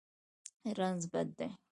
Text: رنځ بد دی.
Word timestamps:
رنځ 0.77 1.01
بد 1.11 1.27
دی. 1.37 1.49